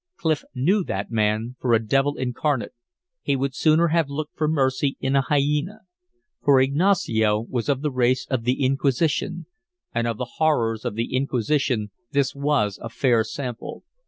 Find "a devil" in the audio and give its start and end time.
1.75-2.17